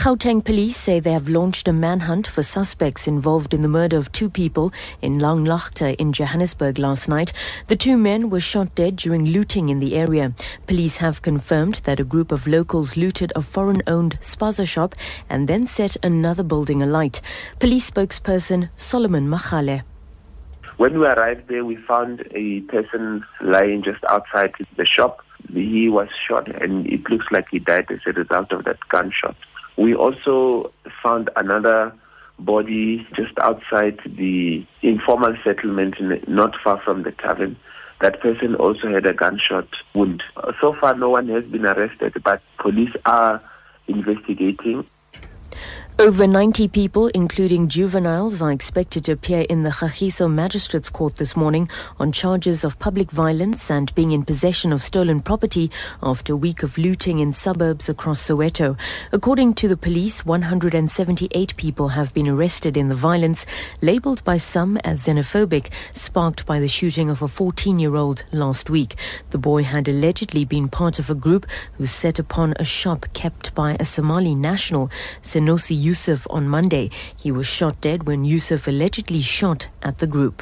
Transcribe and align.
Gauteng 0.00 0.42
police 0.42 0.78
say 0.78 0.98
they 0.98 1.12
have 1.12 1.28
launched 1.28 1.68
a 1.68 1.74
manhunt 1.74 2.26
for 2.26 2.42
suspects 2.42 3.06
involved 3.06 3.52
in 3.52 3.60
the 3.60 3.68
murder 3.68 3.98
of 3.98 4.10
two 4.12 4.30
people 4.30 4.72
in 5.02 5.18
Langlaagte 5.18 5.94
in 5.96 6.14
Johannesburg 6.14 6.78
last 6.78 7.06
night. 7.06 7.34
The 7.66 7.76
two 7.76 7.98
men 7.98 8.30
were 8.30 8.40
shot 8.40 8.74
dead 8.74 8.96
during 8.96 9.26
looting 9.26 9.68
in 9.68 9.78
the 9.78 9.96
area. 9.96 10.32
Police 10.66 10.96
have 10.96 11.20
confirmed 11.20 11.82
that 11.84 12.00
a 12.00 12.04
group 12.04 12.32
of 12.32 12.46
locals 12.46 12.96
looted 12.96 13.30
a 13.36 13.42
foreign-owned 13.42 14.18
spaza 14.20 14.66
shop 14.66 14.94
and 15.28 15.46
then 15.46 15.66
set 15.66 15.98
another 16.02 16.44
building 16.44 16.82
alight. 16.82 17.20
Police 17.58 17.90
spokesperson 17.90 18.70
Solomon 18.78 19.28
Makgale. 19.28 19.82
When 20.78 20.98
we 20.98 21.04
arrived 21.08 21.48
there, 21.48 21.66
we 21.66 21.76
found 21.76 22.26
a 22.30 22.60
person 22.60 23.22
lying 23.42 23.82
just 23.82 24.02
outside 24.08 24.54
the 24.78 24.86
shop. 24.86 25.20
He 25.52 25.90
was 25.90 26.08
shot 26.26 26.48
and 26.48 26.86
it 26.86 27.02
looks 27.10 27.26
like 27.30 27.48
he 27.50 27.58
died 27.58 27.90
as 27.90 28.00
a 28.06 28.12
result 28.12 28.50
of 28.52 28.64
that 28.64 28.78
gunshot. 28.88 29.36
We 29.80 29.94
also 29.94 30.74
found 31.02 31.30
another 31.36 31.94
body 32.38 33.08
just 33.14 33.32
outside 33.38 33.98
the 34.04 34.66
informal 34.82 35.34
settlement, 35.42 36.28
not 36.28 36.54
far 36.62 36.78
from 36.82 37.02
the 37.02 37.12
tavern. 37.12 37.56
That 38.02 38.20
person 38.20 38.56
also 38.56 38.92
had 38.92 39.06
a 39.06 39.14
gunshot 39.14 39.68
wound. 39.94 40.22
So 40.60 40.74
far, 40.78 40.94
no 40.96 41.08
one 41.08 41.28
has 41.30 41.44
been 41.44 41.64
arrested, 41.64 42.12
but 42.22 42.42
police 42.58 42.94
are 43.06 43.42
investigating. 43.88 44.84
Over 46.00 46.26
90 46.26 46.68
people, 46.68 47.08
including 47.08 47.68
juveniles, 47.68 48.40
are 48.40 48.50
expected 48.50 49.04
to 49.04 49.12
appear 49.12 49.42
in 49.50 49.64
the 49.64 49.70
Kagiso 49.70 50.32
Magistrates 50.32 50.88
Court 50.88 51.16
this 51.16 51.36
morning 51.36 51.68
on 51.98 52.10
charges 52.10 52.64
of 52.64 52.78
public 52.78 53.10
violence 53.10 53.70
and 53.70 53.94
being 53.94 54.12
in 54.12 54.24
possession 54.24 54.72
of 54.72 54.80
stolen 54.80 55.20
property 55.20 55.70
after 56.02 56.32
a 56.32 56.38
week 56.38 56.62
of 56.62 56.78
looting 56.78 57.18
in 57.18 57.34
suburbs 57.34 57.90
across 57.90 58.26
Soweto. 58.26 58.78
According 59.12 59.52
to 59.56 59.68
the 59.68 59.76
police, 59.76 60.24
178 60.24 61.54
people 61.58 61.88
have 61.88 62.14
been 62.14 62.28
arrested 62.28 62.78
in 62.78 62.88
the 62.88 62.94
violence, 62.94 63.44
labelled 63.82 64.24
by 64.24 64.38
some 64.38 64.78
as 64.78 65.04
xenophobic, 65.04 65.68
sparked 65.92 66.46
by 66.46 66.58
the 66.58 66.66
shooting 66.66 67.10
of 67.10 67.20
a 67.20 67.28
14 67.28 67.78
year 67.78 67.94
old 67.94 68.24
last 68.32 68.70
week. 68.70 68.96
The 69.32 69.38
boy 69.38 69.64
had 69.64 69.86
allegedly 69.86 70.46
been 70.46 70.70
part 70.70 70.98
of 70.98 71.10
a 71.10 71.14
group 71.14 71.44
who 71.74 71.84
set 71.84 72.18
upon 72.18 72.54
a 72.56 72.64
shop 72.64 73.04
kept 73.12 73.54
by 73.54 73.76
a 73.78 73.84
Somali 73.84 74.34
national, 74.34 74.90
Senosi 75.20 75.89
Yusuf 75.90 76.24
on 76.30 76.48
Monday. 76.48 76.88
He 77.16 77.32
was 77.32 77.48
shot 77.48 77.80
dead 77.80 78.06
when 78.06 78.24
Yusuf 78.24 78.68
allegedly 78.68 79.22
shot 79.22 79.66
at 79.82 79.98
the 79.98 80.06
group. 80.06 80.40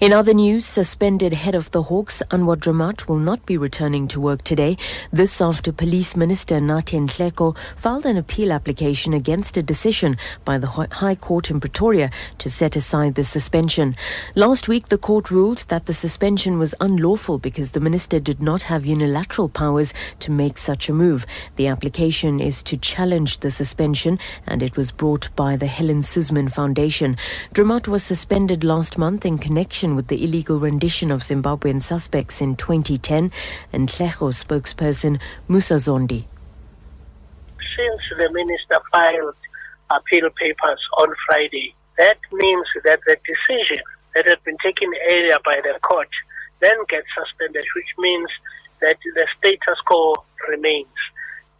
In 0.00 0.14
other 0.14 0.32
news, 0.32 0.64
suspended 0.64 1.34
head 1.34 1.54
of 1.54 1.70
the 1.72 1.82
Hawks, 1.82 2.22
Anwar 2.30 2.56
Dramat, 2.56 3.06
will 3.06 3.18
not 3.18 3.44
be 3.44 3.58
returning 3.58 4.08
to 4.08 4.18
work 4.18 4.42
today. 4.42 4.78
This 5.12 5.42
after 5.42 5.72
Police 5.72 6.16
Minister 6.16 6.54
Nathi 6.54 7.06
Nhleko 7.06 7.54
filed 7.76 8.06
an 8.06 8.16
appeal 8.16 8.50
application 8.50 9.12
against 9.12 9.58
a 9.58 9.62
decision 9.62 10.16
by 10.46 10.56
the 10.56 10.68
High 10.68 11.16
Court 11.16 11.50
in 11.50 11.60
Pretoria 11.60 12.10
to 12.38 12.48
set 12.48 12.76
aside 12.76 13.14
the 13.14 13.24
suspension. 13.24 13.94
Last 14.34 14.68
week, 14.68 14.88
the 14.88 14.96
court 14.96 15.30
ruled 15.30 15.66
that 15.68 15.84
the 15.84 15.92
suspension 15.92 16.58
was 16.58 16.74
unlawful 16.80 17.36
because 17.36 17.72
the 17.72 17.80
minister 17.80 18.18
did 18.18 18.40
not 18.40 18.62
have 18.62 18.86
unilateral 18.86 19.50
powers 19.50 19.92
to 20.20 20.30
make 20.30 20.56
such 20.56 20.88
a 20.88 20.94
move. 20.94 21.26
The 21.56 21.68
application 21.68 22.40
is 22.40 22.62
to 22.62 22.78
challenge 22.78 23.40
the 23.40 23.50
suspension 23.50 24.18
and 24.46 24.62
it 24.62 24.78
was 24.78 24.92
brought 24.92 25.28
by 25.36 25.56
the 25.56 25.66
Helen 25.66 26.00
Suzman 26.00 26.48
Foundation. 26.48 27.18
Dramat 27.52 27.86
was 27.86 28.02
suspended 28.02 28.64
last 28.64 28.96
month 28.96 29.26
in 29.26 29.36
connection 29.36 29.89
with 29.96 30.08
the 30.08 30.24
illegal 30.24 30.58
rendition 30.58 31.10
of 31.10 31.20
Zimbabwean 31.20 31.82
suspects 31.82 32.40
in 32.40 32.56
2010, 32.56 33.32
and 33.72 33.88
Nhleko 33.88 34.32
spokesperson 34.32 35.20
Musa 35.48 35.74
Zondi. 35.74 36.24
Since 37.58 38.02
the 38.16 38.30
minister 38.32 38.78
filed 38.92 39.34
appeal 39.90 40.30
papers 40.30 40.80
on 40.98 41.14
Friday, 41.26 41.74
that 41.98 42.18
means 42.32 42.66
that 42.84 43.00
the 43.06 43.16
decision 43.26 43.82
that 44.14 44.26
had 44.26 44.42
been 44.44 44.56
taken 44.62 44.90
earlier 45.10 45.38
by 45.44 45.60
the 45.62 45.78
court 45.80 46.08
then 46.60 46.76
gets 46.88 47.06
suspended, 47.16 47.64
which 47.74 47.92
means 47.98 48.30
that 48.80 48.96
the 49.14 49.26
status 49.38 49.80
quo 49.86 50.14
remains. 50.48 50.86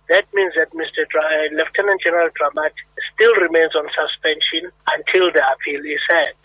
That 0.09 0.27
means 0.35 0.55
that 0.57 0.73
Mr. 0.73 1.09
Dra- 1.09 1.51
Lieutenant 1.53 2.03
General 2.03 2.31
Dramat 2.31 2.73
still 3.15 3.35
remains 3.37 3.75
on 3.77 3.87
suspension 3.95 4.71
until 4.97 5.31
the 5.33 5.43
appeal 5.53 5.85
is 5.85 6.01
heard. 6.09 6.40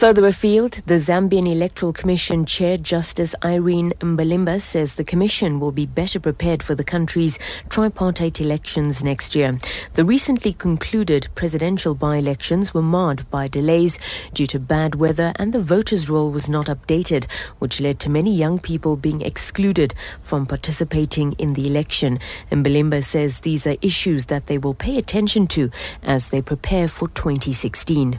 Further 0.00 0.26
afield, 0.26 0.80
the 0.86 0.94
Zambian 0.94 1.46
Electoral 1.46 1.92
Commission 1.92 2.46
Chair 2.46 2.78
Justice 2.78 3.34
Irene 3.44 3.92
Mambilima 4.00 4.58
says 4.58 4.94
the 4.94 5.04
Commission 5.04 5.60
will 5.60 5.72
be 5.72 5.84
better 5.84 6.18
prepared 6.18 6.62
for 6.62 6.74
the 6.74 6.82
country's 6.82 7.38
tripartite 7.68 8.40
elections 8.40 9.04
next 9.04 9.34
year. 9.34 9.58
The 9.92 10.06
recently 10.06 10.54
concluded 10.54 11.28
presidential 11.34 11.94
by 11.94 12.16
elections 12.16 12.72
were 12.72 12.80
marred 12.80 13.28
by 13.28 13.46
delays 13.46 13.98
due 14.32 14.46
to 14.46 14.58
bad 14.58 14.94
weather 14.94 15.34
and 15.36 15.52
the 15.52 15.60
voters' 15.60 16.08
roll 16.08 16.30
was 16.30 16.48
not 16.48 16.68
updated, 16.68 17.30
which 17.58 17.78
led 17.78 18.00
to 18.00 18.08
many 18.08 18.34
young 18.34 18.58
people 18.58 18.96
being 18.96 19.20
excluded 19.20 19.94
from 20.22 20.46
participating 20.46 21.32
in 21.32 21.52
the 21.52 21.66
election. 21.66 22.18
Mambilima 22.50 23.04
says 23.04 23.40
these 23.40 23.66
are 23.66 23.76
issues 23.82 24.26
that 24.32 24.46
they 24.46 24.56
will 24.56 24.72
pay 24.72 24.96
attention 24.96 25.46
to 25.48 25.70
as 26.02 26.30
they 26.30 26.40
prepare 26.40 26.88
for 26.88 27.08
2016. 27.08 28.18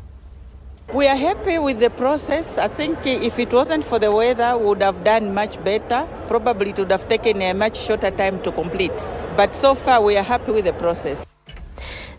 We 0.93 1.07
are 1.07 1.15
happy 1.15 1.57
with 1.57 1.79
the 1.79 1.89
process. 1.89 2.57
I 2.57 2.67
think 2.67 3.05
if 3.05 3.39
it 3.39 3.53
wasn't 3.53 3.85
for 3.85 3.97
the 3.97 4.11
weather, 4.11 4.57
we 4.57 4.65
would 4.65 4.81
have 4.81 5.05
done 5.05 5.33
much 5.33 5.63
better. 5.63 6.05
Probably 6.27 6.71
it 6.71 6.79
would 6.79 6.91
have 6.91 7.07
taken 7.07 7.41
a 7.41 7.53
much 7.53 7.77
shorter 7.77 8.11
time 8.11 8.41
to 8.43 8.51
complete. 8.51 8.91
But 9.37 9.55
so 9.55 9.73
far, 9.73 10.01
we 10.01 10.17
are 10.17 10.23
happy 10.23 10.51
with 10.51 10.65
the 10.65 10.73
process. 10.73 11.25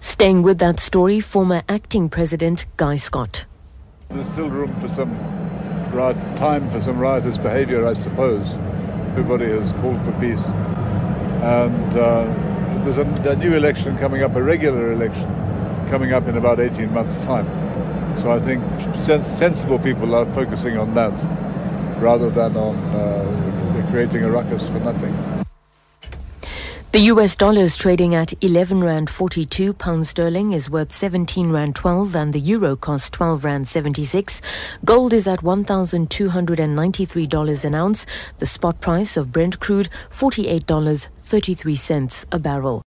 Staying 0.00 0.42
with 0.42 0.56
that 0.60 0.80
story, 0.80 1.20
former 1.20 1.62
acting 1.68 2.08
president 2.08 2.64
Guy 2.78 2.96
Scott. 2.96 3.44
There's 4.08 4.26
still 4.28 4.48
room 4.48 4.74
for 4.80 4.88
some 4.88 5.14
time 6.36 6.70
for 6.70 6.80
some 6.80 6.98
riotous 6.98 7.36
behaviour, 7.36 7.86
I 7.86 7.92
suppose. 7.92 8.48
Everybody 9.10 9.50
has 9.50 9.72
called 9.72 10.02
for 10.02 10.12
peace. 10.12 10.46
And 11.42 11.94
uh, 11.94 12.24
there's 12.84 12.96
a, 12.96 13.04
a 13.28 13.36
new 13.36 13.52
election 13.52 13.98
coming 13.98 14.22
up, 14.22 14.34
a 14.34 14.42
regular 14.42 14.92
election 14.92 15.28
coming 15.90 16.14
up 16.14 16.26
in 16.26 16.38
about 16.38 16.58
18 16.58 16.90
months' 16.90 17.22
time. 17.22 17.61
So 18.20 18.30
I 18.30 18.38
think 18.38 18.62
sens- 18.98 19.26
sensible 19.26 19.78
people 19.78 20.14
are 20.14 20.26
focusing 20.32 20.78
on 20.78 20.94
that 20.94 21.12
rather 22.00 22.30
than 22.30 22.56
on 22.56 22.76
uh, 22.94 23.86
creating 23.90 24.24
a 24.24 24.30
ruckus 24.30 24.68
for 24.68 24.80
nothing. 24.80 25.14
The 26.92 27.00
US 27.12 27.36
dollar 27.36 27.62
is 27.62 27.76
trading 27.78 28.14
at 28.14 28.34
11 28.44 28.84
rand 28.84 29.08
42, 29.08 29.72
pound 29.72 30.06
sterling 30.06 30.52
is 30.52 30.68
worth 30.68 30.92
17 30.92 31.50
rand 31.50 31.74
12 31.74 32.14
and 32.14 32.34
the 32.34 32.38
euro 32.38 32.76
costs 32.76 33.08
12 33.08 33.44
rand 33.44 33.66
76. 33.66 34.42
Gold 34.84 35.14
is 35.14 35.26
at 35.26 35.40
$1,293 35.40 37.64
an 37.64 37.74
ounce. 37.74 38.04
The 38.40 38.46
spot 38.46 38.78
price 38.82 39.16
of 39.16 39.32
Brent 39.32 39.58
crude 39.58 39.88
$48.33 40.10 42.26
a 42.30 42.38
barrel. 42.38 42.80